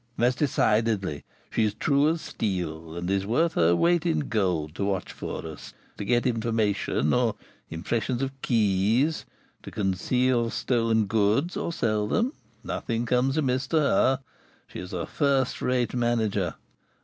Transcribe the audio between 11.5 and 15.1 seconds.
or sell them, nothing comes amiss to her. She is a